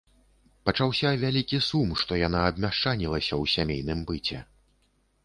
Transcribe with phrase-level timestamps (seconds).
[0.67, 4.39] Пачаўся вялікі сум, што яна абмяшчанілася ў сямейным быце.